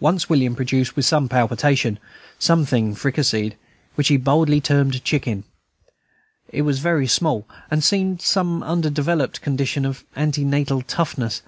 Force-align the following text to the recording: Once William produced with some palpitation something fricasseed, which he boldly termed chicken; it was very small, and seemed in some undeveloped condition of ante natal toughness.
Once 0.00 0.28
William 0.28 0.54
produced 0.54 0.96
with 0.96 1.06
some 1.06 1.30
palpitation 1.30 1.98
something 2.38 2.94
fricasseed, 2.94 3.56
which 3.94 4.08
he 4.08 4.18
boldly 4.18 4.60
termed 4.60 5.02
chicken; 5.02 5.44
it 6.50 6.60
was 6.60 6.80
very 6.80 7.06
small, 7.06 7.48
and 7.70 7.82
seemed 7.82 8.18
in 8.18 8.18
some 8.18 8.62
undeveloped 8.64 9.40
condition 9.40 9.86
of 9.86 10.04
ante 10.14 10.44
natal 10.44 10.82
toughness. 10.82 11.40